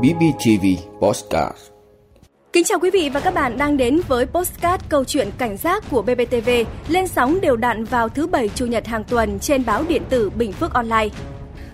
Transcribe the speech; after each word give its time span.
BBTV 0.00 0.66
Postcard 1.00 1.56
Kính 2.52 2.64
chào 2.64 2.78
quý 2.78 2.90
vị 2.90 3.10
và 3.14 3.20
các 3.20 3.34
bạn 3.34 3.58
đang 3.58 3.76
đến 3.76 4.00
với 4.08 4.26
Postcard 4.26 4.84
câu 4.88 5.04
chuyện 5.04 5.30
cảnh 5.38 5.56
giác 5.56 5.84
của 5.90 6.02
BBTV 6.02 6.50
lên 6.88 7.06
sóng 7.06 7.40
đều 7.40 7.56
đặn 7.56 7.84
vào 7.84 8.08
thứ 8.08 8.26
Bảy 8.26 8.48
Chủ 8.48 8.66
nhật 8.66 8.86
hàng 8.86 9.04
tuần 9.04 9.38
trên 9.38 9.64
báo 9.66 9.84
điện 9.88 10.02
tử 10.08 10.30
Bình 10.30 10.52
Phước 10.52 10.72
Online. 10.72 11.08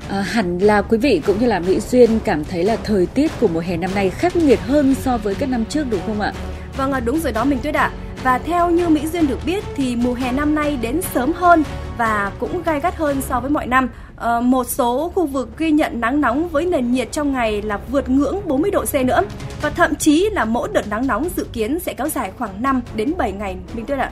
À, 0.08 0.20
hẳn 0.20 0.58
là 0.58 0.82
quý 0.82 0.98
vị 0.98 1.22
cũng 1.26 1.40
như 1.40 1.46
là 1.46 1.60
Mỹ 1.60 1.80
Duyên 1.80 2.18
cảm 2.24 2.44
thấy 2.44 2.64
là 2.64 2.76
thời 2.76 3.06
tiết 3.06 3.30
của 3.40 3.48
mùa 3.48 3.60
hè 3.60 3.76
năm 3.76 3.90
nay 3.94 4.10
khắc 4.10 4.36
nghiệt 4.36 4.60
hơn 4.60 4.94
so 4.94 5.18
với 5.18 5.34
các 5.34 5.48
năm 5.48 5.64
trước 5.64 5.86
đúng 5.90 6.00
không 6.06 6.20
ạ? 6.20 6.32
Vâng, 6.76 6.92
đúng 7.04 7.20
rồi 7.20 7.32
đó 7.32 7.44
Minh 7.44 7.58
Tuyết 7.62 7.74
ạ. 7.74 7.90
Và 8.22 8.38
theo 8.38 8.70
như 8.70 8.88
Mỹ 8.88 9.06
Duyên 9.06 9.26
được 9.26 9.38
biết 9.46 9.64
thì 9.76 9.96
mùa 9.96 10.14
hè 10.14 10.32
năm 10.32 10.54
nay 10.54 10.78
đến 10.82 11.00
sớm 11.14 11.32
hơn 11.32 11.62
và 11.98 12.32
cũng 12.38 12.62
gai 12.62 12.80
gắt 12.80 12.96
hơn 12.96 13.20
so 13.28 13.40
với 13.40 13.50
mọi 13.50 13.66
năm. 13.66 13.88
À, 14.16 14.40
một 14.40 14.66
số 14.66 15.12
khu 15.14 15.26
vực 15.26 15.48
ghi 15.58 15.70
nhận 15.70 16.00
nắng 16.00 16.20
nóng 16.20 16.48
với 16.48 16.64
nền 16.64 16.92
nhiệt 16.92 17.12
trong 17.12 17.32
ngày 17.32 17.62
là 17.62 17.78
vượt 17.90 18.08
ngưỡng 18.08 18.40
40 18.44 18.70
độ 18.70 18.84
C 18.84 18.94
nữa. 18.94 19.22
Và 19.62 19.70
thậm 19.70 19.94
chí 19.94 20.30
là 20.32 20.44
mỗi 20.44 20.68
đợt 20.72 20.88
nắng 20.90 21.06
nóng 21.06 21.28
dự 21.36 21.46
kiến 21.52 21.80
sẽ 21.80 21.94
kéo 21.94 22.08
dài 22.08 22.32
khoảng 22.38 22.62
5 22.62 22.80
đến 22.94 23.12
7 23.18 23.32
ngày 23.32 23.56
Minh 23.74 23.86
Tuyết 23.86 23.98
ạ. 23.98 24.10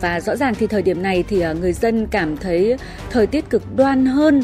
Và 0.00 0.20
rõ 0.20 0.36
ràng 0.36 0.54
thì 0.54 0.66
thời 0.66 0.82
điểm 0.82 1.02
này 1.02 1.24
thì 1.28 1.40
ờ, 1.40 1.54
người 1.54 1.72
dân 1.72 2.06
cảm 2.06 2.36
thấy 2.36 2.76
thời 3.10 3.26
tiết 3.26 3.50
cực 3.50 3.76
đoan 3.76 4.06
hơn. 4.06 4.42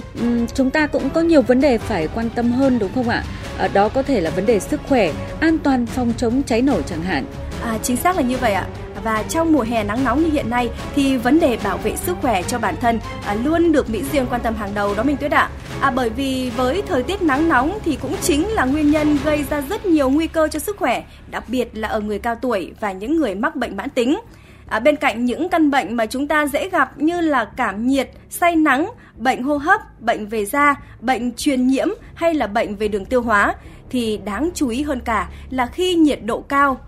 Chúng 0.55 0.71
ta 0.71 0.87
cũng 0.87 1.11
có 1.11 1.21
nhiều 1.21 1.43
vấn 1.43 1.61
đề 1.61 1.79
phải 1.79 2.09
quan 2.15 2.31
tâm 2.31 2.53
hơn 2.53 2.79
đúng 2.79 2.91
không 2.95 3.09
ạ? 3.09 3.25
Ờ, 3.59 3.69
đó 3.69 3.89
có 3.89 4.03
thể 4.03 4.21
là 4.21 4.31
vấn 4.31 4.47
đề 4.47 4.61
sức 4.61 4.81
khỏe, 4.89 5.13
an 5.41 5.59
toàn 5.59 5.87
phòng 5.87 6.13
chống 6.17 6.43
cháy 6.43 6.63
nổ 6.63 6.83
chẳng 6.83 7.03
hạn. 7.03 7.25
À, 7.63 7.79
chính 7.83 7.97
xác 7.97 8.17
là 8.17 8.23
như 8.23 8.37
vậy 8.37 8.53
ạ 8.53 8.67
và 9.05 9.25
trong 9.29 9.53
mùa 9.53 9.63
hè 9.63 9.85
nắng 9.85 10.05
nóng 10.05 10.23
như 10.23 10.31
hiện 10.31 10.51
nay 10.51 10.71
thì 10.95 11.17
vấn 11.17 11.41
đề 11.41 11.59
bảo 11.65 11.79
vệ 11.79 11.97
sức 11.97 12.17
khỏe 12.23 12.43
cho 12.43 12.59
bản 12.59 12.75
thân 12.81 13.01
à, 13.27 13.35
luôn 13.35 13.73
được 13.73 13.91
Mỹ 13.91 14.03
Duyên 14.13 14.27
quan 14.31 14.41
tâm 14.41 14.55
hàng 14.55 14.75
đầu 14.75 14.95
đó 14.95 15.03
Minh 15.03 15.17
Tuyết 15.17 15.31
ạ. 15.31 15.51
À, 15.81 15.91
bởi 15.91 16.11
vì 16.11 16.51
với 16.57 16.83
thời 16.83 17.03
tiết 17.03 17.23
nắng 17.23 17.49
nóng 17.49 17.79
thì 17.85 17.99
cũng 18.03 18.17
chính 18.23 18.49
là 18.49 18.65
nguyên 18.65 18.91
nhân 18.91 19.17
gây 19.25 19.45
ra 19.51 19.61
rất 19.61 19.87
nhiều 19.87 20.11
nguy 20.11 20.27
cơ 20.27 20.49
cho 20.49 20.59
sức 20.59 20.77
khỏe, 20.77 21.05
đặc 21.31 21.45
biệt 21.49 21.69
là 21.73 21.89
ở 21.89 22.01
người 22.01 22.19
cao 22.19 22.35
tuổi 22.35 22.73
và 22.81 22.93
những 22.93 23.17
người 23.17 23.35
mắc 23.35 23.57
bệnh 23.57 23.77
mãn 23.77 23.91
tính. 23.91 24.21
À, 24.69 24.81
bên 24.81 24.97
cạnh 24.97 25.25
những 25.25 25.49
căn 25.49 25.71
bệnh 25.71 25.95
mà 25.95 26.07
chúng 26.07 26.29
ta 26.29 26.47
dễ 26.47 26.69
gặp 26.69 26.99
như 26.99 27.21
là 27.21 27.45
cảm 27.45 27.87
nhiệt, 27.87 28.11
say 28.31 28.57
nắng, 28.57 28.91
bệnh 29.17 29.43
hô 29.43 29.57
hấp, 29.57 30.01
bệnh 30.01 30.27
về 30.27 30.45
da, 30.45 30.75
bệnh 31.01 31.33
truyền 31.33 31.67
nhiễm 31.67 31.89
hay 32.15 32.35
là 32.35 32.47
bệnh 32.47 32.77
về 32.77 32.89
đường 32.89 33.05
tiêu 33.05 33.23
hóa 33.23 33.55
thì 33.91 34.21
đáng 34.25 34.51
chú 34.55 34.69
ý 34.69 34.83
hơn 34.83 35.01
cả 35.01 35.29
là 35.51 35.67
khi 35.67 35.95
nhiệt 35.95 36.25
độ 36.25 36.41
cao 36.41 36.81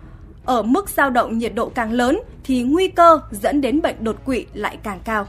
ở 0.47 0.62
mức 0.62 0.89
dao 0.89 1.11
động 1.11 1.39
nhiệt 1.39 1.55
độ 1.55 1.69
càng 1.69 1.92
lớn 1.92 2.20
thì 2.44 2.62
nguy 2.62 2.89
cơ 2.89 3.20
dẫn 3.30 3.61
đến 3.61 3.83
bệnh 3.83 4.05
đột 4.05 4.25
quỵ 4.25 4.47
lại 4.55 4.78
càng 4.83 5.00
cao. 5.05 5.27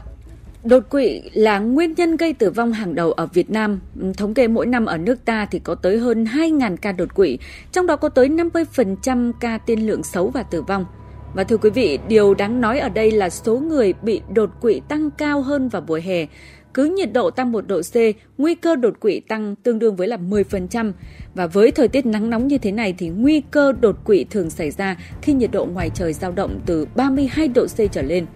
Đột 0.64 0.90
quỵ 0.90 1.22
là 1.32 1.58
nguyên 1.58 1.94
nhân 1.96 2.16
gây 2.16 2.32
tử 2.32 2.50
vong 2.50 2.72
hàng 2.72 2.94
đầu 2.94 3.12
ở 3.12 3.26
Việt 3.26 3.50
Nam. 3.50 3.80
Thống 4.16 4.34
kê 4.34 4.48
mỗi 4.48 4.66
năm 4.66 4.86
ở 4.86 4.96
nước 4.98 5.24
ta 5.24 5.46
thì 5.50 5.58
có 5.58 5.74
tới 5.74 5.98
hơn 5.98 6.24
2.000 6.24 6.76
ca 6.76 6.92
đột 6.92 7.14
quỵ, 7.14 7.38
trong 7.72 7.86
đó 7.86 7.96
có 7.96 8.08
tới 8.08 8.28
50% 8.28 9.32
ca 9.40 9.58
tiên 9.58 9.86
lượng 9.86 10.02
xấu 10.02 10.30
và 10.30 10.42
tử 10.42 10.62
vong. 10.62 10.86
Và 11.34 11.44
thưa 11.44 11.56
quý 11.56 11.70
vị, 11.70 11.98
điều 12.08 12.34
đáng 12.34 12.60
nói 12.60 12.78
ở 12.78 12.88
đây 12.88 13.10
là 13.10 13.30
số 13.30 13.58
người 13.58 13.94
bị 14.02 14.20
đột 14.34 14.50
quỵ 14.60 14.80
tăng 14.88 15.10
cao 15.10 15.42
hơn 15.42 15.68
vào 15.68 15.82
mùa 15.86 16.00
hè. 16.04 16.26
Cứ 16.74 16.84
nhiệt 16.84 17.12
độ 17.12 17.30
tăng 17.30 17.52
1 17.52 17.66
độ 17.66 17.80
C, 17.82 17.94
nguy 18.38 18.54
cơ 18.54 18.76
đột 18.76 19.00
quỵ 19.00 19.20
tăng 19.20 19.54
tương 19.56 19.78
đương 19.78 19.96
với 19.96 20.08
là 20.08 20.16
10%. 20.16 20.92
Và 21.34 21.46
với 21.46 21.70
thời 21.70 21.88
tiết 21.88 22.06
nắng 22.06 22.30
nóng 22.30 22.46
như 22.48 22.58
thế 22.58 22.72
này 22.72 22.94
thì 22.98 23.08
nguy 23.08 23.42
cơ 23.50 23.72
đột 23.72 24.04
quỵ 24.04 24.24
thường 24.30 24.50
xảy 24.50 24.70
ra 24.70 24.96
khi 25.22 25.32
nhiệt 25.32 25.50
độ 25.52 25.64
ngoài 25.64 25.90
trời 25.94 26.12
dao 26.12 26.32
động 26.32 26.60
từ 26.66 26.86
32 26.96 27.48
độ 27.48 27.66
C 27.66 27.92
trở 27.92 28.02
lên. 28.02 28.26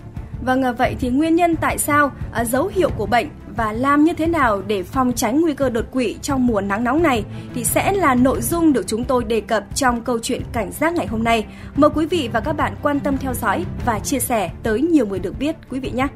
Vâng, 0.44 0.62
à, 0.62 0.72
vậy 0.72 0.96
thì 1.00 1.08
nguyên 1.08 1.36
nhân 1.36 1.56
tại 1.56 1.78
sao, 1.78 2.12
à, 2.32 2.44
dấu 2.44 2.70
hiệu 2.74 2.90
của 2.96 3.06
bệnh 3.06 3.28
và 3.56 3.72
làm 3.72 4.04
như 4.04 4.12
thế 4.12 4.26
nào 4.26 4.62
để 4.66 4.82
phòng 4.82 5.12
tránh 5.12 5.40
nguy 5.40 5.54
cơ 5.54 5.70
đột 5.70 5.84
quỵ 5.90 6.16
trong 6.22 6.46
mùa 6.46 6.60
nắng 6.60 6.84
nóng 6.84 7.02
này 7.02 7.24
thì 7.54 7.64
sẽ 7.64 7.92
là 7.92 8.14
nội 8.14 8.40
dung 8.40 8.72
được 8.72 8.86
chúng 8.86 9.04
tôi 9.04 9.24
đề 9.24 9.40
cập 9.40 9.64
trong 9.74 10.02
câu 10.02 10.18
chuyện 10.22 10.42
cảnh 10.52 10.72
giác 10.72 10.94
ngày 10.94 11.06
hôm 11.06 11.24
nay. 11.24 11.46
Mời 11.76 11.90
quý 11.94 12.06
vị 12.06 12.28
và 12.32 12.40
các 12.40 12.52
bạn 12.52 12.74
quan 12.82 13.00
tâm 13.00 13.18
theo 13.18 13.34
dõi 13.34 13.64
và 13.86 13.98
chia 13.98 14.18
sẻ 14.18 14.50
tới 14.62 14.80
nhiều 14.80 15.06
người 15.06 15.18
được 15.18 15.38
biết 15.38 15.56
quý 15.70 15.80
vị 15.80 15.90
nhé. 15.90 16.08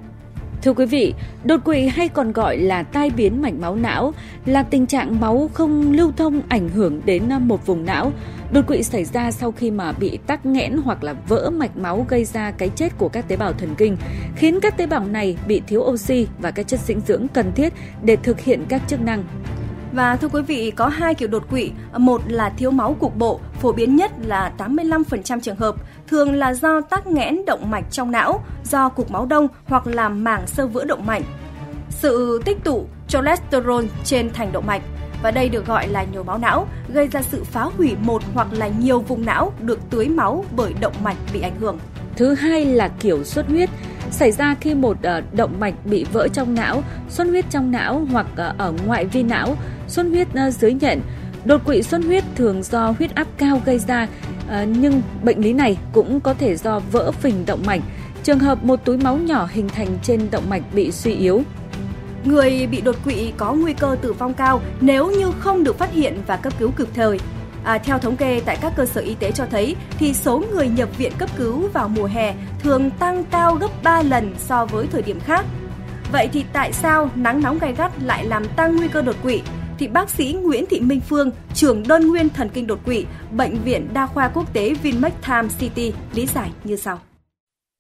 Thưa 0.67 0.73
quý 0.73 0.87
vị, 0.87 1.15
đột 1.45 1.61
quỵ 1.65 1.87
hay 1.87 2.09
còn 2.09 2.33
gọi 2.33 2.59
là 2.59 2.83
tai 2.83 3.11
biến 3.11 3.43
mạch 3.43 3.55
máu 3.55 3.77
não 3.77 4.15
là 4.47 4.63
tình 4.63 4.87
trạng 4.87 5.21
máu 5.21 5.51
không 5.55 5.93
lưu 5.93 6.13
thông 6.17 6.41
ảnh 6.49 6.69
hưởng 6.69 7.01
đến 7.05 7.23
một 7.41 7.67
vùng 7.67 7.85
não. 7.85 8.13
Đột 8.53 8.67
quỵ 8.67 8.83
xảy 8.83 9.05
ra 9.05 9.31
sau 9.31 9.53
khi 9.53 9.71
mà 9.71 9.93
bị 9.93 10.19
tắc 10.27 10.47
nghẽn 10.47 10.77
hoặc 10.85 11.05
là 11.05 11.15
vỡ 11.29 11.51
mạch 11.51 11.77
máu 11.77 12.07
gây 12.09 12.25
ra 12.25 12.51
cái 12.51 12.69
chết 12.69 12.99
của 12.99 13.09
các 13.09 13.29
tế 13.29 13.37
bào 13.37 13.53
thần 13.53 13.75
kinh, 13.79 13.97
khiến 14.37 14.59
các 14.63 14.77
tế 14.77 14.87
bào 14.87 15.05
này 15.05 15.37
bị 15.47 15.63
thiếu 15.67 15.81
oxy 15.81 16.27
và 16.39 16.51
các 16.51 16.69
chất 16.69 16.81
dinh 16.81 17.01
dưỡng 17.07 17.27
cần 17.29 17.53
thiết 17.53 17.73
để 18.03 18.17
thực 18.17 18.41
hiện 18.41 18.65
các 18.69 18.83
chức 18.89 19.01
năng. 19.01 19.25
Và 19.97 20.17
thưa 20.17 20.29
quý 20.29 20.43
vị, 20.43 20.73
có 20.77 20.89
hai 20.89 21.15
kiểu 21.15 21.29
đột 21.29 21.51
quỵ, 21.51 21.71
một 21.97 22.23
là 22.27 22.51
thiếu 22.51 22.71
máu 22.71 22.97
cục 23.01 23.17
bộ, 23.17 23.41
phổ 23.61 23.73
biến 23.73 23.97
nhất 23.97 24.11
là 24.25 24.53
85% 24.59 25.41
trường 25.41 25.57
hợp, 25.57 25.75
thường 26.07 26.35
là 26.35 26.55
do 26.55 26.81
tắc 26.81 27.07
nghẽn 27.07 27.45
động 27.47 27.71
mạch 27.71 27.85
trong 27.91 28.11
não, 28.11 28.45
do 28.65 28.89
cục 28.89 29.11
máu 29.11 29.27
đông 29.27 29.49
hoặc 29.65 29.87
là 29.87 30.09
mảng 30.09 30.47
sơ 30.47 30.67
vữa 30.67 30.85
động 30.85 31.07
mạch. 31.07 31.23
Sự 31.91 32.43
tích 32.45 32.65
tụ 32.65 32.87
cholesterol 33.09 33.85
trên 34.05 34.31
thành 34.33 34.53
động 34.53 34.67
mạch 34.67 34.83
và 35.23 35.31
đây 35.31 35.49
được 35.49 35.67
gọi 35.67 35.89
là 35.89 36.05
nhồi 36.13 36.25
máu 36.25 36.39
não, 36.39 36.67
gây 36.95 37.09
ra 37.09 37.23
sự 37.23 37.45
phá 37.45 37.63
hủy 37.63 37.97
một 38.01 38.23
hoặc 38.35 38.49
là 38.51 38.69
nhiều 38.69 39.01
vùng 39.01 39.27
não 39.27 39.53
được 39.61 39.79
tưới 39.91 40.09
máu 40.09 40.45
bởi 40.57 40.75
động 40.81 40.95
mạch 41.05 41.17
bị 41.33 41.41
ảnh 41.41 41.57
hưởng. 41.61 41.79
Thứ 42.17 42.35
hai 42.35 42.65
là 42.65 42.89
kiểu 43.01 43.25
xuất 43.25 43.47
huyết, 43.49 43.71
xảy 44.11 44.33
ra 44.33 44.55
khi 44.61 44.75
một 44.75 44.97
ờ, 45.03 45.23
động 45.33 45.61
mạch 45.61 45.75
bị 45.85 46.05
vỡ 46.13 46.29
trong 46.29 46.55
não, 46.55 46.83
xuất 47.09 47.25
huyết 47.25 47.45
trong 47.51 47.71
não 47.71 48.07
hoặc 48.11 48.27
ờ, 48.37 48.55
ở 48.59 48.73
ngoại 48.87 49.05
vi 49.05 49.23
não, 49.23 49.57
xuất 49.89 50.07
huyết 50.07 50.29
ờ, 50.35 50.51
dưới 50.51 50.73
nhện. 50.73 51.01
Đột 51.45 51.65
quỵ 51.65 51.83
xuất 51.83 52.05
huyết 52.05 52.25
thường 52.35 52.63
do 52.63 52.95
huyết 52.99 53.15
áp 53.15 53.27
cao 53.39 53.63
gây 53.65 53.79
ra, 53.79 54.09
ờ, 54.49 54.65
nhưng 54.65 55.03
bệnh 55.23 55.41
lý 55.41 55.53
này 55.53 55.79
cũng 55.93 56.21
có 56.21 56.35
thể 56.35 56.57
do 56.57 56.81
vỡ 56.93 57.13
phình 57.13 57.47
động 57.47 57.63
mạch. 57.67 57.81
Trường 58.25 58.39
hợp 58.39 58.65
một 58.65 58.85
túi 58.85 58.97
máu 58.97 59.17
nhỏ 59.17 59.49
hình 59.51 59.69
thành 59.69 59.99
trên 60.03 60.31
động 60.31 60.51
mạch 60.51 60.63
bị 60.75 60.93
suy 60.93 61.15
yếu. 61.15 61.43
Người 62.25 62.67
bị 62.67 62.81
đột 62.81 62.97
quỵ 63.05 63.33
có 63.37 63.53
nguy 63.53 63.73
cơ 63.73 63.97
tử 64.03 64.13
vong 64.13 64.35
cao 64.35 64.61
nếu 64.81 65.11
như 65.11 65.33
không 65.39 65.65
được 65.65 65.79
phát 65.79 65.93
hiện 65.93 66.19
và 66.27 66.37
cấp 66.37 66.53
cứu 66.59 66.71
kịp 66.79 66.89
thời. 66.95 67.19
À, 67.65 67.79
theo 67.79 67.99
thống 67.99 68.17
kê 68.17 68.41
tại 68.45 68.59
các 68.63 68.73
cơ 68.77 68.87
sở 68.87 69.01
y 69.01 69.15
tế 69.15 69.33
cho 69.33 69.47
thấy 69.51 69.77
thì 69.99 70.15
số 70.15 70.43
người 70.55 70.69
nhập 70.69 70.89
viện 70.99 71.13
cấp 71.19 71.31
cứu 71.37 71.69
vào 71.73 71.89
mùa 71.89 72.07
hè 72.07 72.35
thường 72.59 72.91
tăng 72.91 73.25
cao 73.25 73.55
gấp 73.55 73.83
3 73.83 74.03
lần 74.03 74.35
so 74.39 74.67
với 74.67 74.87
thời 74.93 75.03
điểm 75.03 75.21
khác. 75.21 75.45
Vậy 76.13 76.29
thì 76.33 76.45
tại 76.53 76.73
sao 76.73 77.11
nắng 77.15 77.43
nóng 77.43 77.59
gay 77.59 77.75
gắt 77.79 77.93
lại 78.03 78.25
làm 78.25 78.45
tăng 78.57 78.77
nguy 78.77 78.89
cơ 78.89 79.03
đột 79.03 79.17
quỵ? 79.23 79.43
Thì 79.79 79.89
bác 79.89 80.11
sĩ 80.11 80.33
Nguyễn 80.33 80.65
Thị 80.71 80.81
Minh 80.81 81.01
Phương, 81.01 81.31
trưởng 81.55 81.89
đơn 81.89 82.09
nguyên 82.09 82.29
thần 82.29 82.49
kinh 82.49 82.67
đột 82.67 82.85
quỵ, 82.85 83.05
Bệnh 83.33 83.63
viện 83.63 83.89
Đa 83.95 84.07
khoa 84.07 84.29
Quốc 84.29 84.53
tế 84.53 84.75
Vinmec 84.75 85.13
Time 85.27 85.49
City 85.59 85.93
lý 86.15 86.27
giải 86.27 86.51
như 86.65 86.77
sau. 86.77 87.01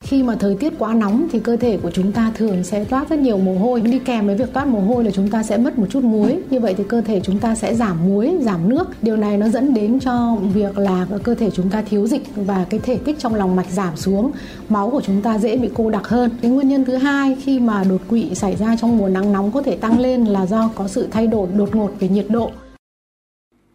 Khi 0.04 0.22
mà 0.22 0.36
thời 0.36 0.54
tiết 0.54 0.72
quá 0.78 0.94
nóng 0.94 1.28
thì 1.32 1.40
cơ 1.40 1.56
thể 1.56 1.78
của 1.82 1.90
chúng 1.90 2.12
ta 2.12 2.32
thường 2.34 2.64
sẽ 2.64 2.84
toát 2.84 3.08
rất 3.08 3.18
nhiều 3.18 3.38
mồ 3.38 3.58
hôi. 3.58 3.80
Đi 3.80 3.98
kèm 3.98 4.26
với 4.26 4.36
việc 4.36 4.52
toát 4.52 4.66
mồ 4.66 4.80
hôi 4.80 5.04
là 5.04 5.10
chúng 5.10 5.28
ta 5.28 5.42
sẽ 5.42 5.56
mất 5.56 5.78
một 5.78 5.86
chút 5.90 6.04
muối. 6.04 6.38
Như 6.50 6.60
vậy 6.60 6.74
thì 6.78 6.84
cơ 6.88 7.00
thể 7.00 7.20
chúng 7.20 7.38
ta 7.38 7.54
sẽ 7.54 7.74
giảm 7.74 8.06
muối, 8.06 8.32
giảm 8.40 8.68
nước. 8.68 8.88
Điều 9.02 9.16
này 9.16 9.36
nó 9.36 9.48
dẫn 9.48 9.74
đến 9.74 10.00
cho 10.00 10.36
việc 10.54 10.78
là 10.78 11.06
cơ 11.22 11.34
thể 11.34 11.50
chúng 11.50 11.70
ta 11.70 11.82
thiếu 11.82 12.06
dịch 12.06 12.22
và 12.36 12.66
cái 12.70 12.80
thể 12.80 12.96
tích 12.96 13.18
trong 13.18 13.34
lòng 13.34 13.56
mạch 13.56 13.70
giảm 13.70 13.96
xuống. 13.96 14.30
Máu 14.68 14.90
của 14.90 15.00
chúng 15.00 15.22
ta 15.22 15.38
dễ 15.38 15.56
bị 15.56 15.70
cô 15.74 15.90
đặc 15.90 16.08
hơn. 16.08 16.30
Cái 16.42 16.50
nguyên 16.50 16.68
nhân 16.68 16.84
thứ 16.84 16.96
hai 16.96 17.36
khi 17.42 17.60
mà 17.60 17.84
đột 17.84 18.00
quỵ 18.08 18.34
xảy 18.34 18.56
ra 18.56 18.76
trong 18.80 18.98
mùa 18.98 19.08
nắng 19.08 19.32
nóng 19.32 19.52
có 19.52 19.62
thể 19.62 19.76
tăng 19.76 19.98
lên 19.98 20.24
là 20.24 20.46
do 20.46 20.70
có 20.74 20.88
sự 20.88 21.08
thay 21.10 21.26
đổi 21.26 21.48
đột 21.56 21.74
ngột 21.74 21.90
về 22.00 22.08
nhiệt 22.08 22.26
độ. 22.28 22.50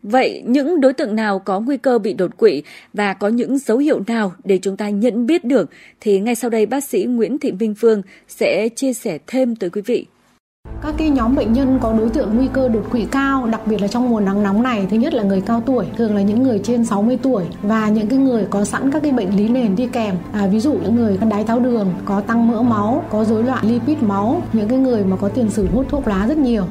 Vậy 0.04 0.44
những 0.46 0.82
đối 0.82 0.94
tượng 0.94 1.16
nào 1.16 1.40
có 1.40 1.60
nguy 1.60 1.78
cơ 1.78 2.00
bị 2.00 2.14
đột 2.14 2.38
quỵ 2.38 2.64
và 2.94 3.14
có 3.14 3.28
những 3.28 3.58
dấu 3.58 3.78
hiệu 3.78 4.02
nào 4.08 4.34
để 4.44 4.60
chúng 4.62 4.78
ta 4.78 4.90
nhận 4.90 5.26
biết 5.26 5.46
được 5.46 5.70
thì 6.00 6.20
ngay 6.20 6.36
sau 6.36 6.50
đây 6.50 6.66
bác 6.66 6.84
sĩ 6.84 7.04
Nguyễn 7.04 7.38
Thị 7.38 7.52
Minh 7.52 7.76
Phương 7.78 8.02
sẽ 8.28 8.70
chia 8.70 8.94
sẻ 8.94 9.18
thêm 9.28 9.56
tới 9.56 9.70
quý 9.70 9.82
vị. 9.82 10.06
Các 10.82 10.96
cái 10.98 11.10
nhóm 11.10 11.36
bệnh 11.36 11.54
nhân 11.54 11.80
có 11.82 11.94
đối 11.94 12.10
tượng 12.10 12.36
nguy 12.36 12.48
cơ 12.54 12.68
đột 12.70 12.88
quỵ 12.92 13.06
cao, 13.12 13.48
đặc 13.52 13.68
biệt 13.68 13.82
là 13.82 13.88
trong 13.88 14.10
mùa 14.10 14.20
nắng 14.20 14.44
nóng 14.44 14.64
này, 14.64 14.88
thứ 14.90 14.98
nhất 14.98 15.14
là 15.14 15.24
người 15.24 15.42
cao 15.42 15.64
tuổi, 15.66 15.86
thường 15.98 16.16
là 16.16 16.22
những 16.22 16.44
người 16.44 16.60
trên 16.64 16.86
60 16.86 17.18
tuổi 17.22 17.44
và 17.62 17.90
những 17.90 18.08
cái 18.08 18.20
người 18.20 18.46
có 18.50 18.66
sẵn 18.66 18.92
các 18.92 19.04
cái 19.04 19.12
bệnh 19.12 19.36
lý 19.36 19.50
nền 19.50 19.76
đi 19.76 19.88
kèm. 19.88 20.16
À, 20.34 20.48
ví 20.48 20.60
dụ 20.60 20.74
những 20.74 20.96
người 20.96 21.18
có 21.18 21.26
đái 21.26 21.44
tháo 21.44 21.60
đường, 21.60 21.94
có 22.06 22.22
tăng 22.22 22.48
mỡ 22.48 22.62
máu, 22.62 23.04
có 23.10 23.24
rối 23.24 23.44
loạn 23.44 23.66
lipid 23.68 23.98
máu, 24.02 24.42
những 24.54 24.70
cái 24.70 24.78
người 24.78 25.04
mà 25.04 25.16
có 25.18 25.30
tiền 25.30 25.50
sử 25.50 25.68
hút 25.68 25.86
thuốc 25.90 26.08
lá 26.08 26.26
rất 26.28 26.38
nhiều 26.38 26.64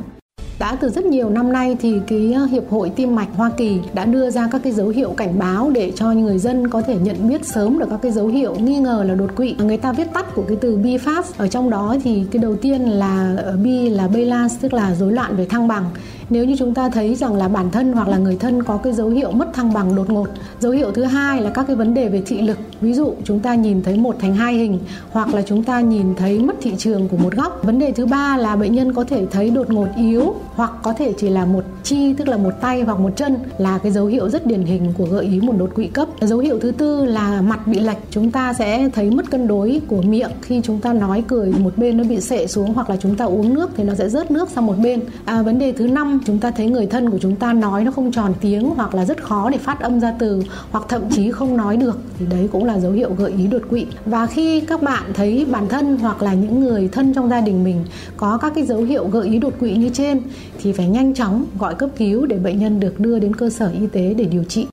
đã 0.60 0.76
từ 0.80 0.88
rất 0.88 1.04
nhiều 1.04 1.30
năm 1.30 1.52
nay 1.52 1.76
thì 1.80 2.00
cái 2.06 2.32
ờ, 2.32 2.44
hiệp 2.44 2.70
hội 2.70 2.90
tim 2.90 3.14
mạch 3.14 3.28
Hoa 3.36 3.50
Kỳ 3.56 3.80
đã 3.94 4.04
đưa 4.04 4.30
ra 4.30 4.48
các 4.52 4.60
cái 4.64 4.72
dấu 4.72 4.88
hiệu 4.88 5.14
cảnh 5.16 5.38
báo 5.38 5.70
để 5.70 5.92
cho 5.96 6.12
người 6.12 6.38
dân 6.38 6.68
có 6.68 6.82
thể 6.82 6.96
nhận 6.96 7.28
biết 7.28 7.46
sớm 7.46 7.78
được 7.78 7.86
các 7.90 7.98
cái 8.02 8.12
dấu 8.12 8.26
hiệu 8.26 8.54
nghi 8.54 8.78
ngờ 8.78 9.04
là 9.08 9.14
đột 9.14 9.36
quỵ. 9.36 9.54
Người 9.58 9.76
ta 9.76 9.92
viết 9.92 10.12
tắt 10.12 10.34
của 10.34 10.42
cái 10.48 10.56
từ 10.60 10.78
BFAST 10.78 11.22
ở 11.36 11.48
trong 11.48 11.70
đó 11.70 11.96
thì 12.04 12.24
cái 12.30 12.42
đầu 12.42 12.56
tiên 12.56 12.82
là 12.82 13.34
ờ, 13.36 13.56
B 13.56 13.66
là 13.90 14.08
balance 14.08 14.54
tức 14.60 14.72
là 14.72 14.94
rối 14.94 15.12
loạn 15.12 15.36
về 15.36 15.46
thăng 15.46 15.68
bằng 15.68 15.84
nếu 16.30 16.44
như 16.44 16.56
chúng 16.58 16.74
ta 16.74 16.88
thấy 16.88 17.14
rằng 17.14 17.34
là 17.34 17.48
bản 17.48 17.70
thân 17.70 17.92
hoặc 17.92 18.08
là 18.08 18.18
người 18.18 18.36
thân 18.36 18.62
có 18.62 18.76
cái 18.76 18.92
dấu 18.92 19.08
hiệu 19.08 19.30
mất 19.30 19.52
thăng 19.52 19.72
bằng 19.72 19.96
đột 19.96 20.10
ngột 20.10 20.28
dấu 20.60 20.72
hiệu 20.72 20.92
thứ 20.92 21.04
hai 21.04 21.40
là 21.40 21.50
các 21.50 21.66
cái 21.66 21.76
vấn 21.76 21.94
đề 21.94 22.08
về 22.08 22.22
thị 22.26 22.40
lực 22.40 22.58
ví 22.80 22.92
dụ 22.94 23.12
chúng 23.24 23.40
ta 23.40 23.54
nhìn 23.54 23.82
thấy 23.82 23.96
một 23.96 24.16
thành 24.20 24.34
hai 24.34 24.54
hình 24.54 24.78
hoặc 25.10 25.34
là 25.34 25.42
chúng 25.42 25.62
ta 25.62 25.80
nhìn 25.80 26.14
thấy 26.14 26.38
mất 26.38 26.54
thị 26.60 26.74
trường 26.78 27.08
của 27.08 27.16
một 27.16 27.34
góc. 27.36 27.64
Vấn 27.64 27.78
đề 27.78 27.92
thứ 27.92 28.06
ba 28.06 28.36
là 28.36 28.56
bệnh 28.56 28.74
nhân 28.74 28.92
có 28.94 29.04
thể 29.04 29.26
thấy 29.30 29.50
đột 29.50 29.70
ngột 29.70 29.88
yếu 29.96 30.34
hoặc 30.54 30.70
có 30.82 30.92
thể 30.92 31.12
chỉ 31.18 31.28
là 31.28 31.44
một 31.44 31.64
chi 31.82 32.12
tức 32.12 32.28
là 32.28 32.36
một 32.36 32.50
tay 32.60 32.82
hoặc 32.82 33.00
một 33.00 33.10
chân 33.16 33.36
là 33.58 33.78
cái 33.78 33.92
dấu 33.92 34.06
hiệu 34.06 34.28
rất 34.28 34.46
điển 34.46 34.62
hình 34.62 34.92
của 34.98 35.04
gợi 35.04 35.24
ý 35.24 35.40
một 35.40 35.54
đột 35.58 35.74
quỵ 35.74 35.86
cấp. 35.86 36.08
Dấu 36.20 36.38
hiệu 36.38 36.58
thứ 36.60 36.70
tư 36.70 37.04
là 37.04 37.40
mặt 37.40 37.66
bị 37.66 37.78
lệch 37.78 37.98
chúng 38.10 38.30
ta 38.30 38.52
sẽ 38.52 38.88
thấy 38.94 39.10
mất 39.10 39.30
cân 39.30 39.46
đối 39.48 39.80
của 39.88 40.02
miệng. 40.02 40.30
Khi 40.42 40.60
chúng 40.64 40.80
ta 40.80 40.92
nói 40.92 41.24
cười 41.28 41.52
một 41.58 41.78
bên 41.78 41.96
nó 41.96 42.04
bị 42.04 42.20
sệ 42.20 42.46
xuống 42.46 42.74
hoặc 42.74 42.90
là 42.90 42.96
chúng 42.96 43.16
ta 43.16 43.24
uống 43.24 43.54
nước 43.54 43.70
thì 43.76 43.84
nó 43.84 43.94
sẽ 43.94 44.08
rớt 44.08 44.30
nước 44.30 44.50
sang 44.50 44.66
một 44.66 44.78
bên. 44.82 45.00
À, 45.24 45.42
vấn 45.42 45.58
đề 45.58 45.72
thứ 45.72 45.86
năm 45.86 46.19
chúng 46.24 46.38
ta 46.38 46.50
thấy 46.50 46.66
người 46.66 46.86
thân 46.86 47.10
của 47.10 47.18
chúng 47.18 47.36
ta 47.36 47.52
nói 47.52 47.84
nó 47.84 47.90
không 47.90 48.12
tròn 48.12 48.34
tiếng 48.40 48.70
hoặc 48.70 48.94
là 48.94 49.04
rất 49.04 49.22
khó 49.22 49.50
để 49.50 49.58
phát 49.58 49.80
âm 49.80 50.00
ra 50.00 50.14
từ 50.18 50.42
hoặc 50.70 50.84
thậm 50.88 51.02
chí 51.10 51.30
không 51.30 51.56
nói 51.56 51.76
được 51.76 51.98
thì 52.18 52.26
đấy 52.30 52.48
cũng 52.52 52.64
là 52.64 52.78
dấu 52.78 52.92
hiệu 52.92 53.14
gợi 53.14 53.32
ý 53.38 53.46
đột 53.46 53.62
quỵ 53.70 53.86
và 54.06 54.26
khi 54.26 54.60
các 54.60 54.82
bạn 54.82 55.02
thấy 55.14 55.46
bản 55.50 55.68
thân 55.68 55.98
hoặc 55.98 56.22
là 56.22 56.34
những 56.34 56.60
người 56.60 56.88
thân 56.88 57.14
trong 57.14 57.30
gia 57.30 57.40
đình 57.40 57.64
mình 57.64 57.84
có 58.16 58.38
các 58.42 58.52
cái 58.54 58.64
dấu 58.64 58.82
hiệu 58.82 59.08
gợi 59.08 59.28
ý 59.28 59.38
đột 59.38 59.54
quỵ 59.60 59.72
như 59.72 59.88
trên 59.88 60.22
thì 60.62 60.72
phải 60.72 60.86
nhanh 60.86 61.14
chóng 61.14 61.44
gọi 61.58 61.74
cấp 61.74 61.90
cứu 61.96 62.26
để 62.26 62.36
bệnh 62.36 62.58
nhân 62.58 62.80
được 62.80 63.00
đưa 63.00 63.18
đến 63.18 63.36
cơ 63.36 63.50
sở 63.50 63.72
y 63.80 63.86
tế 63.86 64.14
để 64.14 64.24
điều 64.24 64.44
trị 64.44 64.66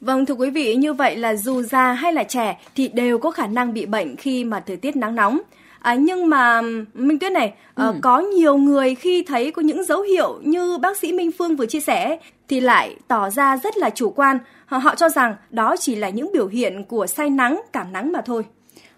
Vâng 0.00 0.26
thưa 0.26 0.34
quý 0.34 0.50
vị, 0.50 0.76
như 0.76 0.92
vậy 0.92 1.16
là 1.16 1.34
dù 1.34 1.62
già 1.62 1.92
hay 1.92 2.12
là 2.12 2.24
trẻ 2.24 2.58
thì 2.74 2.88
đều 2.88 3.18
có 3.18 3.30
khả 3.30 3.46
năng 3.46 3.74
bị 3.74 3.86
bệnh 3.86 4.16
khi 4.16 4.44
mà 4.44 4.60
thời 4.60 4.76
tiết 4.76 4.96
nắng 4.96 5.14
nóng. 5.14 5.38
À, 5.78 5.94
nhưng 5.94 6.28
mà 6.28 6.60
Minh 6.94 7.18
Tuyết 7.18 7.32
này, 7.32 7.54
ờ, 7.74 7.86
ừ. 7.86 7.94
có 8.02 8.18
nhiều 8.20 8.56
người 8.56 8.94
khi 8.94 9.22
thấy 9.22 9.50
có 9.50 9.62
những 9.62 9.84
dấu 9.84 10.02
hiệu 10.02 10.40
như 10.42 10.78
bác 10.78 10.96
sĩ 10.96 11.12
Minh 11.12 11.30
Phương 11.38 11.56
vừa 11.56 11.66
chia 11.66 11.80
sẻ 11.80 12.18
thì 12.48 12.60
lại 12.60 12.96
tỏ 13.08 13.30
ra 13.30 13.56
rất 13.56 13.76
là 13.76 13.90
chủ 13.90 14.10
quan. 14.10 14.38
Họ, 14.66 14.78
họ 14.78 14.94
cho 14.94 15.08
rằng 15.08 15.34
đó 15.50 15.76
chỉ 15.80 15.94
là 15.94 16.08
những 16.08 16.30
biểu 16.32 16.46
hiện 16.46 16.84
của 16.84 17.06
say 17.06 17.30
nắng, 17.30 17.60
cảm 17.72 17.92
nắng 17.92 18.12
mà 18.12 18.20
thôi. 18.20 18.44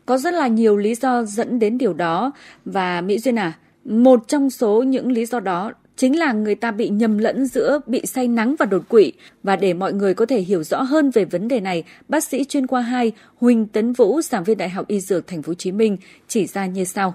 Có 0.06 0.18
rất 0.18 0.34
là 0.34 0.48
nhiều 0.48 0.76
lý 0.76 0.94
do 0.94 1.22
dẫn 1.22 1.58
đến 1.58 1.78
điều 1.78 1.94
đó 1.94 2.32
và 2.64 3.00
Mỹ 3.00 3.18
Duyên 3.18 3.38
à, 3.38 3.52
một 3.84 4.28
trong 4.28 4.50
số 4.50 4.82
những 4.82 5.12
lý 5.12 5.26
do 5.26 5.40
đó 5.40 5.72
chính 6.00 6.18
là 6.18 6.32
người 6.32 6.54
ta 6.54 6.70
bị 6.70 6.88
nhầm 6.88 7.18
lẫn 7.18 7.46
giữa 7.46 7.80
bị 7.86 8.06
say 8.06 8.28
nắng 8.28 8.54
và 8.58 8.66
đột 8.66 8.82
quỵ. 8.88 9.12
Và 9.42 9.56
để 9.56 9.74
mọi 9.74 9.92
người 9.92 10.14
có 10.14 10.26
thể 10.26 10.40
hiểu 10.40 10.62
rõ 10.62 10.82
hơn 10.82 11.10
về 11.10 11.24
vấn 11.24 11.48
đề 11.48 11.60
này, 11.60 11.84
bác 12.08 12.24
sĩ 12.24 12.44
chuyên 12.44 12.66
khoa 12.66 12.80
2 12.80 13.12
Huỳnh 13.40 13.66
Tấn 13.66 13.92
Vũ, 13.92 14.20
giảng 14.20 14.44
viên 14.44 14.58
Đại 14.58 14.68
học 14.68 14.86
Y 14.88 15.00
Dược 15.00 15.26
Thành 15.26 15.42
phố 15.42 15.50
Hồ 15.50 15.54
Chí 15.54 15.72
Minh 15.72 15.96
chỉ 16.28 16.46
ra 16.46 16.66
như 16.66 16.84
sau. 16.84 17.14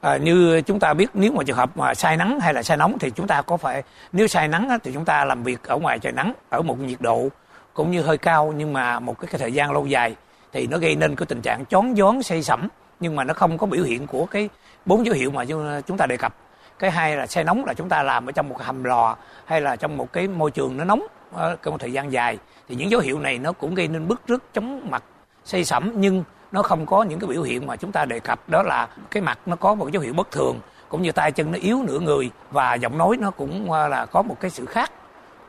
À, 0.00 0.16
như 0.16 0.60
chúng 0.60 0.80
ta 0.80 0.94
biết 0.94 1.10
nếu 1.14 1.32
mà 1.32 1.44
trường 1.44 1.56
hợp 1.56 1.76
mà 1.76 1.94
say 1.94 2.16
nắng 2.16 2.40
hay 2.40 2.54
là 2.54 2.62
say 2.62 2.76
nóng 2.76 2.98
thì 2.98 3.10
chúng 3.10 3.26
ta 3.26 3.42
có 3.42 3.56
phải 3.56 3.82
nếu 4.12 4.26
say 4.26 4.48
nắng 4.48 4.78
thì 4.84 4.90
chúng 4.94 5.04
ta 5.04 5.24
làm 5.24 5.42
việc 5.42 5.62
ở 5.62 5.78
ngoài 5.78 5.98
trời 5.98 6.12
nắng 6.12 6.32
ở 6.48 6.62
một 6.62 6.80
nhiệt 6.80 7.00
độ 7.00 7.28
cũng 7.74 7.90
như 7.90 8.02
hơi 8.02 8.18
cao 8.18 8.54
nhưng 8.56 8.72
mà 8.72 9.00
một 9.00 9.20
cái 9.20 9.28
thời 9.38 9.52
gian 9.52 9.72
lâu 9.72 9.86
dài 9.86 10.14
thì 10.52 10.66
nó 10.66 10.78
gây 10.78 10.96
nên 10.96 11.16
cái 11.16 11.26
tình 11.26 11.40
trạng 11.40 11.64
chón 11.66 11.94
gión 11.96 12.22
say 12.22 12.42
sẩm 12.42 12.68
nhưng 13.00 13.16
mà 13.16 13.24
nó 13.24 13.34
không 13.34 13.58
có 13.58 13.66
biểu 13.66 13.84
hiện 13.84 14.06
của 14.06 14.26
cái 14.26 14.48
bốn 14.86 15.06
dấu 15.06 15.14
hiệu 15.14 15.30
mà 15.30 15.44
chúng 15.86 15.96
ta 15.98 16.06
đề 16.06 16.16
cập 16.16 16.34
cái 16.80 16.90
hai 16.90 17.16
là 17.16 17.26
xe 17.26 17.44
nóng 17.44 17.64
là 17.64 17.74
chúng 17.74 17.88
ta 17.88 18.02
làm 18.02 18.28
ở 18.28 18.32
trong 18.32 18.48
một 18.48 18.62
hầm 18.62 18.84
lò 18.84 19.16
hay 19.44 19.60
là 19.60 19.76
trong 19.76 19.96
một 19.96 20.12
cái 20.12 20.28
môi 20.28 20.50
trường 20.50 20.76
nó 20.76 20.84
nóng 20.84 21.06
trong 21.36 21.74
một 21.74 21.80
thời 21.80 21.92
gian 21.92 22.12
dài. 22.12 22.38
Thì 22.68 22.74
những 22.74 22.90
dấu 22.90 23.00
hiệu 23.00 23.18
này 23.18 23.38
nó 23.38 23.52
cũng 23.52 23.74
gây 23.74 23.88
nên 23.88 24.08
bức 24.08 24.20
rứt 24.26 24.42
chóng 24.52 24.90
mặt 24.90 25.02
xây 25.44 25.64
sẩm. 25.64 25.92
Nhưng 25.94 26.24
nó 26.52 26.62
không 26.62 26.86
có 26.86 27.02
những 27.02 27.20
cái 27.20 27.28
biểu 27.28 27.42
hiện 27.42 27.66
mà 27.66 27.76
chúng 27.76 27.92
ta 27.92 28.04
đề 28.04 28.20
cập 28.20 28.48
đó 28.48 28.62
là 28.62 28.88
cái 29.10 29.22
mặt 29.22 29.38
nó 29.46 29.56
có 29.56 29.74
một 29.74 29.84
cái 29.84 29.92
dấu 29.92 30.02
hiệu 30.02 30.12
bất 30.12 30.30
thường 30.30 30.60
cũng 30.88 31.02
như 31.02 31.12
tay 31.12 31.32
chân 31.32 31.52
nó 31.52 31.58
yếu 31.62 31.82
nửa 31.82 31.98
người 31.98 32.30
và 32.50 32.74
giọng 32.74 32.98
nói 32.98 33.16
nó 33.16 33.30
cũng 33.30 33.72
à, 33.72 33.88
là 33.88 34.06
có 34.06 34.22
một 34.22 34.36
cái 34.40 34.50
sự 34.50 34.66
khác. 34.66 34.92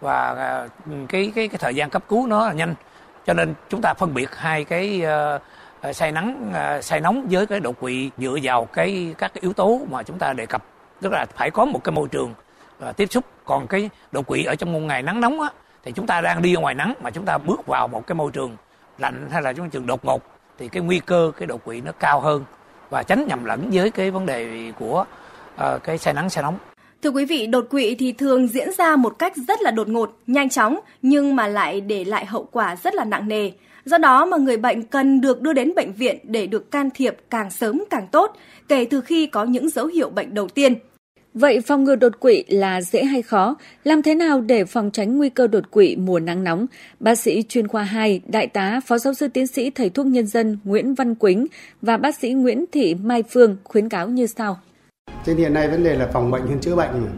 Và 0.02 0.34
à, 0.34 0.68
cái 1.10 1.32
cái 1.36 1.48
cái 1.48 1.58
thời 1.60 1.76
gian 1.76 1.90
cấp 1.90 2.04
cứu 2.10 2.28
nó 2.28 2.48
là 2.48 2.54
nhanh. 2.54 2.76
Cho 3.26 3.34
nên 3.34 3.54
chúng 3.70 3.82
ta 3.82 3.94
phân 3.94 4.14
biệt 4.14 4.36
hai 4.36 4.64
cái 4.64 5.04
uh, 5.88 5.96
say 5.96 6.12
nắng 6.12 6.52
uh, 6.52 6.84
say 6.84 7.00
nóng 7.00 7.28
với 7.32 7.46
cái 7.46 7.60
đột 7.60 7.80
quỵ 7.80 8.12
dựa 8.18 8.38
vào 8.44 8.66
cái 8.66 9.16
các 9.18 9.34
cái 9.34 9.42
yếu 9.42 9.54
tố 9.54 9.82
mà 9.90 10.04
chúng 10.04 10.20
ta 10.20 10.34
đề 10.34 10.46
cập 10.46 10.64
tức 11.02 11.12
là 11.12 11.26
phải 11.36 11.52
có 11.52 11.66
một 11.66 11.84
cái 11.84 11.92
môi 11.92 12.08
trường 12.08 12.34
uh, 12.90 12.98
tiếp 12.98 13.12
xúc 13.12 13.26
còn 13.46 13.68
cái 13.68 13.90
đột 14.12 14.28
quỵ 14.28 14.44
ở 14.44 14.56
trong 14.56 14.74
một 14.74 14.80
ngày 14.80 15.02
nắng 15.02 15.22
nóng 15.22 15.42
á 15.42 15.50
thì 15.84 15.92
chúng 15.92 16.08
ta 16.08 16.22
đang 16.22 16.42
đi 16.42 16.56
ở 16.56 16.62
ngoài 16.62 16.76
nắng 16.76 16.94
mà 17.02 17.10
chúng 17.12 17.26
ta 17.26 17.38
bước 17.38 17.68
vào 17.68 17.88
một 17.88 18.08
cái 18.08 18.16
môi 18.16 18.32
trường 18.32 18.58
lạnh 18.98 19.28
hay 19.32 19.42
là 19.42 19.54
trong 19.54 19.70
trường 19.70 19.88
đột 19.88 20.06
ngột 20.06 20.22
thì 20.58 20.68
cái 20.68 20.84
nguy 20.84 21.00
cơ 21.00 21.32
cái 21.38 21.48
đột 21.48 21.64
quỵ 21.64 21.82
nó 21.82 21.92
cao 21.92 22.22
hơn 22.22 22.46
và 22.90 23.04
tránh 23.04 23.26
nhầm 23.28 23.46
lẫn 23.46 23.70
với 23.74 23.92
cái 23.92 24.12
vấn 24.12 24.26
đề 24.26 24.72
của 24.80 25.06
uh, 25.56 25.84
cái 25.84 25.98
say 25.98 26.14
nắng 26.14 26.30
say 26.30 26.44
nóng 26.44 26.58
Thưa 27.04 27.10
quý 27.10 27.26
vị, 27.26 27.48
đột 27.48 27.68
quỵ 27.70 27.96
thì 27.96 28.12
thường 28.12 28.48
diễn 28.48 28.70
ra 28.78 28.96
một 28.96 29.20
cách 29.20 29.34
rất 29.48 29.62
là 29.62 29.72
đột 29.72 29.88
ngột, 29.88 30.18
nhanh 30.28 30.50
chóng 30.50 30.80
nhưng 31.02 31.36
mà 31.36 31.48
lại 31.48 31.82
để 31.82 32.06
lại 32.06 32.26
hậu 32.26 32.48
quả 32.52 32.76
rất 32.76 32.96
là 32.96 33.04
nặng 33.04 33.28
nề. 33.28 33.52
Do 33.86 33.98
đó 33.98 34.26
mà 34.26 34.38
người 34.38 34.58
bệnh 34.58 34.84
cần 34.84 35.22
được 35.22 35.42
đưa 35.42 35.54
đến 35.54 35.76
bệnh 35.76 35.94
viện 35.94 36.18
để 36.24 36.48
được 36.48 36.72
can 36.72 36.90
thiệp 36.90 37.18
càng 37.30 37.52
sớm 37.52 37.84
càng 37.90 38.08
tốt, 38.12 38.36
kể 38.68 38.86
từ 38.86 39.02
khi 39.02 39.28
có 39.28 39.44
những 39.44 39.70
dấu 39.70 39.86
hiệu 39.86 40.10
bệnh 40.10 40.34
đầu 40.34 40.48
tiên. 40.48 40.76
Vậy 41.34 41.62
phòng 41.62 41.84
ngừa 41.84 41.96
đột 41.96 42.20
quỵ 42.20 42.44
là 42.48 42.82
dễ 42.82 43.04
hay 43.04 43.22
khó? 43.22 43.56
Làm 43.84 44.02
thế 44.02 44.16
nào 44.16 44.42
để 44.42 44.66
phòng 44.66 44.92
tránh 44.92 45.18
nguy 45.18 45.30
cơ 45.30 45.48
đột 45.48 45.72
quỵ 45.72 45.96
mùa 45.96 46.20
nắng 46.20 46.44
nóng? 46.44 46.66
Bác 47.00 47.16
sĩ 47.16 47.44
chuyên 47.50 47.68
khoa 47.68 47.84
2, 47.84 48.22
đại 48.28 48.48
tá, 48.48 48.80
phó 48.86 48.98
giáo 48.98 49.14
sư 49.14 49.28
tiến 49.28 49.48
sĩ 49.48 49.70
thầy 49.70 49.90
thuốc 49.90 50.06
nhân 50.06 50.28
dân 50.28 50.58
Nguyễn 50.64 50.96
Văn 50.96 51.16
Quýnh 51.16 51.48
và 51.82 51.98
bác 51.98 52.16
sĩ 52.16 52.32
Nguyễn 52.32 52.66
Thị 52.72 52.96
Mai 52.96 53.24
Phương 53.30 53.58
khuyến 53.64 53.90
cáo 53.90 54.08
như 54.08 54.28
sau. 54.28 54.60
Trên 55.26 55.38
hiện 55.38 55.54
nay 55.54 55.68
vấn 55.68 55.84
đề 55.84 55.96
là 55.96 56.08
phòng 56.14 56.32
bệnh 56.32 56.48
hơn 56.48 56.60
chữa 56.60 56.76
bệnh 56.76 56.92
mà. 56.92 57.12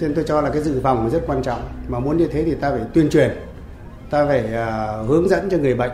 Cho 0.00 0.06
nên 0.06 0.14
tôi 0.14 0.24
cho 0.28 0.40
là 0.40 0.50
cái 0.50 0.62
dự 0.62 0.80
phòng 0.82 1.10
rất 1.10 1.22
quan 1.26 1.42
trọng. 1.42 1.60
Mà 1.88 1.98
muốn 1.98 2.16
như 2.16 2.28
thế 2.32 2.44
thì 2.44 2.54
ta 2.54 2.70
phải 2.70 2.80
tuyên 2.94 3.10
truyền, 3.10 3.30
ta 4.10 4.26
phải 4.26 4.44
uh, 4.44 5.08
hướng 5.08 5.28
dẫn 5.28 5.48
cho 5.50 5.58
người 5.58 5.74
bệnh. 5.74 5.92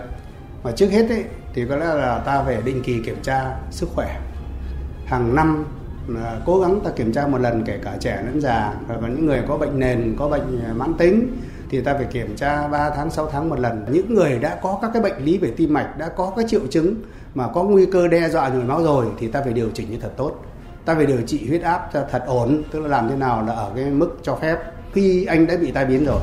Mà 0.64 0.72
trước 0.72 0.90
hết 0.90 1.08
ấy, 1.08 1.24
thì 1.54 1.64
có 1.68 1.76
lẽ 1.76 1.86
là 1.86 2.22
ta 2.26 2.42
phải 2.42 2.62
định 2.64 2.82
kỳ 2.82 3.02
kiểm 3.04 3.16
tra 3.22 3.56
sức 3.70 3.88
khỏe. 3.94 4.20
Hàng 5.06 5.34
năm 5.34 5.64
là 6.08 6.40
cố 6.46 6.60
gắng 6.60 6.80
ta 6.84 6.90
kiểm 6.90 7.12
tra 7.12 7.26
một 7.26 7.38
lần 7.38 7.64
kể 7.66 7.78
cả 7.82 7.96
trẻ 8.00 8.22
lẫn 8.26 8.40
già 8.40 8.74
và 8.88 9.08
những 9.08 9.26
người 9.26 9.42
có 9.48 9.58
bệnh 9.58 9.78
nền, 9.78 10.16
có 10.18 10.28
bệnh 10.28 10.60
à, 10.64 10.72
mãn 10.72 10.94
tính 10.94 11.36
thì 11.70 11.80
ta 11.80 11.94
phải 11.94 12.04
kiểm 12.04 12.36
tra 12.36 12.68
3 12.68 12.90
tháng 12.90 13.10
6 13.10 13.26
tháng 13.26 13.48
một 13.48 13.58
lần. 13.58 13.84
Những 13.90 14.14
người 14.14 14.38
đã 14.38 14.58
có 14.62 14.78
các 14.82 14.90
cái 14.92 15.02
bệnh 15.02 15.24
lý 15.24 15.38
về 15.38 15.50
tim 15.56 15.74
mạch, 15.74 15.98
đã 15.98 16.08
có 16.08 16.32
các 16.36 16.48
triệu 16.48 16.60
chứng 16.70 16.94
mà 17.34 17.48
có 17.48 17.62
nguy 17.62 17.86
cơ 17.86 18.08
đe 18.08 18.28
dọa 18.28 18.48
nhồi 18.48 18.64
máu 18.64 18.82
rồi 18.82 19.06
thì 19.18 19.28
ta 19.28 19.42
phải 19.42 19.52
điều 19.52 19.70
chỉnh 19.74 19.90
như 19.90 19.98
thật 20.00 20.12
tốt. 20.16 20.44
Ta 20.84 20.94
phải 20.94 21.06
điều 21.06 21.20
trị 21.26 21.48
huyết 21.48 21.62
áp 21.62 21.90
cho 21.92 22.04
thật 22.10 22.24
ổn 22.26 22.62
tức 22.70 22.80
là 22.80 22.88
làm 22.88 23.08
thế 23.08 23.16
nào 23.16 23.46
là 23.46 23.52
ở 23.52 23.72
cái 23.76 23.84
mức 23.84 24.18
cho 24.22 24.36
phép. 24.36 24.56
Khi 24.92 25.24
anh 25.24 25.46
đã 25.46 25.56
bị 25.56 25.70
tai 25.70 25.86
biến 25.86 26.04
rồi 26.04 26.20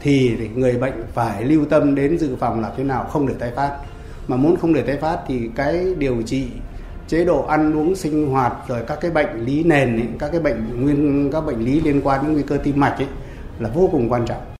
thì 0.00 0.36
người 0.54 0.78
bệnh 0.78 1.04
phải 1.14 1.44
lưu 1.44 1.64
tâm 1.64 1.94
đến 1.94 2.18
dự 2.18 2.36
phòng 2.36 2.60
làm 2.60 2.72
thế 2.76 2.84
nào 2.84 3.04
không 3.04 3.28
để 3.28 3.34
tái 3.38 3.50
phát. 3.56 3.76
Mà 4.28 4.36
muốn 4.36 4.56
không 4.56 4.74
để 4.74 4.82
tái 4.82 4.96
phát 4.96 5.18
thì 5.28 5.50
cái 5.56 5.94
điều 5.98 6.22
trị 6.22 6.46
chế 7.12 7.24
độ 7.24 7.42
ăn 7.42 7.76
uống 7.76 7.94
sinh 7.94 8.30
hoạt 8.30 8.52
rồi 8.68 8.80
các 8.86 8.98
cái 9.00 9.10
bệnh 9.10 9.44
lý 9.44 9.64
nền 9.64 9.96
ấy, 9.96 10.06
các 10.18 10.28
cái 10.32 10.40
bệnh 10.40 10.84
nguyên 10.84 11.30
các 11.32 11.40
bệnh 11.40 11.64
lý 11.64 11.80
liên 11.80 12.00
quan 12.04 12.22
đến 12.22 12.32
nguy 12.32 12.42
cơ 12.42 12.56
tim 12.56 12.80
mạch 12.80 12.96
ấy 12.96 13.06
là 13.58 13.70
vô 13.74 13.88
cùng 13.92 14.12
quan 14.12 14.26
trọng. 14.26 14.51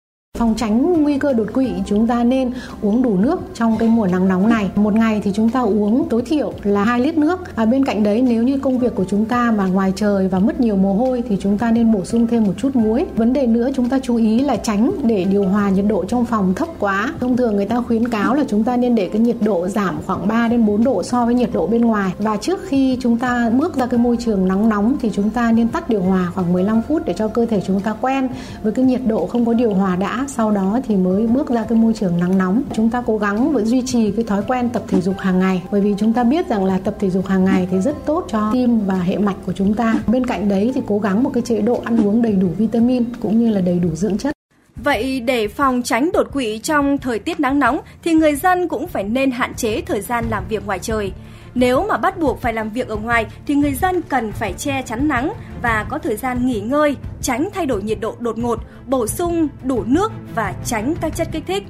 Phòng 0.43 0.55
tránh 0.57 1.03
nguy 1.03 1.19
cơ 1.19 1.33
đột 1.33 1.47
quỵ 1.53 1.73
chúng 1.87 2.07
ta 2.07 2.25
nên 2.25 2.51
uống 2.83 3.03
đủ 3.03 3.17
nước 3.17 3.41
trong 3.55 3.77
cái 3.79 3.89
mùa 3.89 4.07
nắng 4.07 4.29
nóng 4.29 4.49
này. 4.49 4.71
Một 4.75 4.95
ngày 4.95 5.21
thì 5.25 5.31
chúng 5.35 5.51
ta 5.51 5.61
uống 5.61 6.09
tối 6.09 6.23
thiểu 6.27 6.53
là 6.63 6.85
2 6.85 7.01
lít 7.01 7.19
nước. 7.19 7.57
À, 7.57 7.65
bên 7.65 7.85
cạnh 7.85 8.03
đấy 8.03 8.23
nếu 8.23 8.43
như 8.43 8.59
công 8.59 8.79
việc 8.79 8.95
của 8.95 9.05
chúng 9.05 9.25
ta 9.25 9.51
mà 9.51 9.67
ngoài 9.67 9.93
trời 9.97 10.29
và 10.29 10.39
mất 10.39 10.61
nhiều 10.61 10.77
mồ 10.77 10.95
hôi 10.95 11.23
thì 11.29 11.37
chúng 11.41 11.59
ta 11.59 11.71
nên 11.71 11.93
bổ 11.93 12.05
sung 12.05 12.27
thêm 12.27 12.45
một 12.45 12.53
chút 12.59 12.77
muối. 12.77 13.07
Vấn 13.17 13.33
đề 13.33 13.47
nữa 13.47 13.69
chúng 13.75 13.89
ta 13.89 13.99
chú 14.03 14.17
ý 14.17 14.39
là 14.41 14.57
tránh 14.57 14.93
để 15.03 15.25
điều 15.25 15.45
hòa 15.45 15.71
nhiệt 15.71 15.85
độ 15.89 16.05
trong 16.05 16.25
phòng 16.25 16.55
thấp 16.55 16.69
quá. 16.79 17.13
Thông 17.21 17.37
thường 17.37 17.57
người 17.57 17.67
ta 17.67 17.83
khuyến 17.87 18.09
cáo 18.09 18.35
là 18.35 18.45
chúng 18.49 18.65
ta 18.65 18.77
nên 18.77 18.95
để 18.95 19.09
cái 19.13 19.21
nhiệt 19.21 19.37
độ 19.41 19.69
giảm 19.69 19.99
khoảng 20.07 20.29
3 20.29 20.49
đến 20.49 20.67
4 20.67 20.85
độ 20.85 21.03
so 21.03 21.25
với 21.25 21.35
nhiệt 21.35 21.51
độ 21.53 21.67
bên 21.67 21.81
ngoài. 21.81 22.13
Và 22.19 22.37
trước 22.37 22.61
khi 22.69 22.99
chúng 23.01 23.19
ta 23.19 23.51
bước 23.51 23.77
ra 23.77 23.87
cái 23.87 24.01
môi 24.01 24.17
trường 24.17 24.49
nắng 24.49 24.69
nóng 24.69 24.97
thì 25.03 25.11
chúng 25.13 25.31
ta 25.31 25.53
nên 25.53 25.69
tắt 25.69 25.89
điều 25.89 26.03
hòa 26.03 26.31
khoảng 26.35 26.53
15 26.53 26.83
phút 26.89 27.03
để 27.05 27.15
cho 27.19 27.29
cơ 27.29 27.47
thể 27.47 27.63
chúng 27.67 27.81
ta 27.81 27.95
quen 28.01 28.29
với 28.63 28.73
cái 28.73 28.85
nhiệt 28.85 29.01
độ 29.07 29.27
không 29.27 29.47
có 29.47 29.53
điều 29.53 29.75
hòa 29.75 29.97
đã 29.97 30.27
sau 30.37 30.51
đó 30.51 30.81
thì 30.89 30.97
mới 30.97 31.27
bước 31.27 31.51
ra 31.51 31.65
cái 31.69 31.79
môi 31.79 31.95
trường 31.95 32.19
nắng 32.21 32.39
nóng. 32.39 32.63
Chúng 32.75 32.91
ta 32.91 33.03
cố 33.07 33.19
gắng 33.19 33.53
vẫn 33.53 33.65
duy 33.65 33.83
trì 33.87 34.11
cái 34.11 34.25
thói 34.25 34.43
quen 34.49 34.69
tập 34.69 34.83
thể 34.89 35.01
dục 35.01 35.19
hàng 35.19 35.39
ngày, 35.39 35.63
bởi 35.71 35.81
vì 35.81 35.95
chúng 35.99 36.13
ta 36.13 36.25
biết 36.25 36.49
rằng 36.49 36.65
là 36.65 36.79
tập 36.79 36.95
thể 36.99 37.11
dục 37.11 37.27
hàng 37.27 37.45
ngày 37.45 37.69
thì 37.71 37.81
rất 37.81 38.07
tốt 38.07 38.27
cho 38.29 38.51
tim 38.53 38.81
và 38.87 38.95
hệ 38.95 39.19
mạch 39.19 39.37
của 39.47 39.53
chúng 39.53 39.75
ta. 39.75 39.95
Bên 40.07 40.27
cạnh 40.27 40.49
đấy 40.49 40.73
thì 40.75 40.81
cố 40.87 40.99
gắng 40.99 41.23
một 41.23 41.31
cái 41.35 41.43
chế 41.43 41.61
độ 41.61 41.81
ăn 41.85 42.07
uống 42.07 42.23
đầy 42.23 42.33
đủ 42.33 42.49
vitamin 42.59 43.05
cũng 43.21 43.45
như 43.45 43.51
là 43.51 43.61
đầy 43.61 43.79
đủ 43.79 43.89
dưỡng 43.95 44.19
chất. 44.19 44.33
Vậy 44.77 45.21
để 45.21 45.49
phòng 45.49 45.83
tránh 45.83 46.11
đột 46.13 46.33
quỵ 46.33 46.59
trong 46.59 46.99
thời 46.99 47.19
tiết 47.19 47.41
nắng 47.41 47.59
nóng 47.59 47.79
thì 48.05 48.13
người 48.13 48.35
dân 48.35 48.69
cũng 48.69 48.89
phải 48.89 49.05
nên 49.05 49.31
hạn 49.31 49.55
chế 49.55 49.81
thời 49.81 50.01
gian 50.01 50.25
làm 50.31 50.45
việc 50.49 50.67
ngoài 50.67 50.79
trời. 50.79 51.13
Nếu 51.55 51.87
mà 51.89 51.97
bắt 51.97 52.19
buộc 52.19 52.41
phải 52.41 52.53
làm 52.53 52.71
việc 52.71 52.89
ở 52.89 52.97
ngoài 52.97 53.27
thì 53.47 53.55
người 53.55 53.75
dân 53.75 54.03
cần 54.03 54.33
phải 54.33 54.53
che 54.53 54.83
chắn 54.83 55.09
nắng 55.09 55.33
và 55.63 55.87
có 55.89 55.99
thời 55.99 56.17
gian 56.17 56.47
nghỉ 56.47 56.61
ngơi, 56.61 56.97
tránh 57.23 57.49
thay 57.55 57.67
đổi 57.67 57.83
nhiệt 57.83 58.01
độ 58.01 58.17
đột 58.19 58.39
ngột, 58.39 58.59
bổ 58.87 59.07
sung 59.07 59.49
đủ 59.65 59.85
nước 59.87 60.13
và 60.35 60.55
tránh 60.65 60.95
các 61.01 61.17
chất 61.17 61.29
kích 61.33 61.45
thích. 61.47 61.63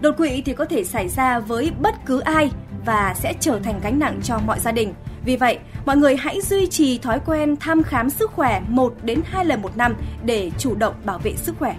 Đột 0.00 0.16
quỵ 0.16 0.42
thì 0.44 0.52
có 0.52 0.64
thể 0.64 0.84
xảy 0.84 1.08
ra 1.08 1.38
với 1.38 1.72
bất 1.80 1.94
cứ 2.06 2.20
ai 2.20 2.50
và 2.86 3.14
sẽ 3.16 3.34
trở 3.40 3.58
thành 3.58 3.80
gánh 3.82 3.98
nặng 3.98 4.20
cho 4.22 4.38
mọi 4.46 4.60
gia 4.60 4.72
đình. 4.72 4.94
Vì 5.24 5.36
vậy, 5.36 5.58
mọi 5.86 5.96
người 5.96 6.16
hãy 6.16 6.40
duy 6.40 6.66
trì 6.66 6.98
thói 6.98 7.20
quen 7.26 7.56
thăm 7.56 7.82
khám 7.82 8.10
sức 8.10 8.30
khỏe 8.32 8.62
1 8.68 8.94
đến 9.02 9.20
2 9.24 9.44
lần 9.44 9.62
một 9.62 9.76
năm 9.76 9.94
để 10.24 10.50
chủ 10.58 10.74
động 10.74 10.94
bảo 11.04 11.18
vệ 11.18 11.36
sức 11.36 11.54
khỏe. 11.58 11.76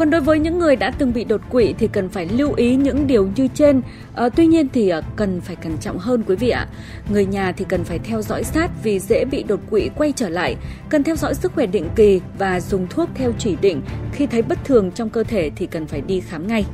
Còn 0.00 0.10
đối 0.10 0.20
với 0.20 0.38
những 0.38 0.58
người 0.58 0.76
đã 0.76 0.90
từng 0.98 1.12
bị 1.12 1.24
đột 1.24 1.40
quỵ 1.50 1.74
thì 1.78 1.88
cần 1.92 2.08
phải 2.08 2.26
lưu 2.26 2.52
ý 2.56 2.76
những 2.76 3.06
điều 3.06 3.28
như 3.36 3.48
trên. 3.54 3.82
À, 4.14 4.28
tuy 4.28 4.46
nhiên 4.46 4.68
thì 4.72 4.88
ờ, 4.88 5.02
cần 5.16 5.40
phải 5.40 5.56
cẩn 5.56 5.78
trọng 5.78 5.98
hơn 5.98 6.22
quý 6.26 6.36
vị 6.36 6.50
ạ. 6.50 6.66
Người 7.12 7.26
nhà 7.26 7.52
thì 7.52 7.64
cần 7.68 7.84
phải 7.84 7.98
theo 7.98 8.22
dõi 8.22 8.44
sát 8.44 8.70
vì 8.82 8.98
dễ 8.98 9.24
bị 9.24 9.42
đột 9.42 9.60
quỵ 9.70 9.90
quay 9.96 10.12
trở 10.16 10.28
lại. 10.28 10.56
Cần 10.88 11.02
theo 11.02 11.16
dõi 11.16 11.34
sức 11.34 11.52
khỏe 11.54 11.66
định 11.66 11.88
kỳ 11.96 12.20
và 12.38 12.60
dùng 12.60 12.86
thuốc 12.90 13.08
theo 13.14 13.32
chỉ 13.38 13.56
định. 13.60 13.82
Khi 14.12 14.26
thấy 14.26 14.42
bất 14.42 14.64
thường 14.64 14.90
trong 14.90 15.10
cơ 15.10 15.24
thể 15.24 15.50
thì 15.56 15.66
cần 15.66 15.86
phải 15.86 16.00
đi 16.00 16.20
khám 16.20 16.46
ngay. 16.46 16.64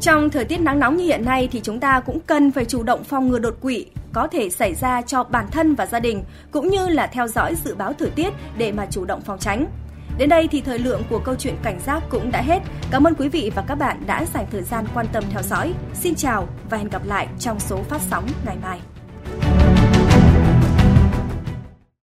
Trong 0.00 0.30
thời 0.30 0.44
tiết 0.44 0.60
nắng 0.60 0.80
nóng 0.80 0.96
như 0.96 1.04
hiện 1.04 1.24
nay 1.24 1.48
thì 1.52 1.60
chúng 1.62 1.80
ta 1.80 2.00
cũng 2.00 2.20
cần 2.20 2.50
phải 2.50 2.64
chủ 2.64 2.82
động 2.82 3.04
phòng 3.04 3.28
ngừa 3.28 3.38
đột 3.38 3.58
quỵ 3.60 3.86
có 4.12 4.26
thể 4.26 4.50
xảy 4.50 4.74
ra 4.74 5.02
cho 5.02 5.24
bản 5.24 5.46
thân 5.50 5.74
và 5.74 5.86
gia 5.86 6.00
đình 6.00 6.24
cũng 6.50 6.68
như 6.68 6.88
là 6.88 7.06
theo 7.06 7.28
dõi 7.28 7.54
dự 7.64 7.74
báo 7.74 7.92
thời 7.92 8.10
tiết 8.10 8.32
để 8.56 8.72
mà 8.72 8.86
chủ 8.90 9.04
động 9.04 9.20
phòng 9.20 9.38
tránh. 9.38 9.66
Đến 10.18 10.28
đây 10.28 10.48
thì 10.50 10.60
thời 10.60 10.78
lượng 10.78 11.02
của 11.10 11.18
câu 11.18 11.34
chuyện 11.38 11.54
cảnh 11.62 11.80
giác 11.86 12.02
cũng 12.08 12.30
đã 12.30 12.42
hết. 12.42 12.62
Cảm 12.90 13.06
ơn 13.06 13.14
quý 13.14 13.28
vị 13.28 13.50
và 13.54 13.64
các 13.68 13.74
bạn 13.74 14.02
đã 14.06 14.24
dành 14.34 14.46
thời 14.50 14.62
gian 14.62 14.84
quan 14.94 15.06
tâm 15.12 15.24
theo 15.30 15.42
dõi. 15.42 15.74
Xin 15.94 16.14
chào 16.14 16.48
và 16.70 16.78
hẹn 16.78 16.88
gặp 16.88 17.02
lại 17.04 17.28
trong 17.38 17.60
số 17.60 17.82
phát 17.82 18.00
sóng 18.10 18.26
ngày 18.46 18.56
mai. 18.62 18.80